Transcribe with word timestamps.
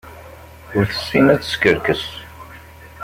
Ur 0.77 0.83
tessin 0.87 1.25
ad 1.33 1.41
teskerkes. 1.41 2.03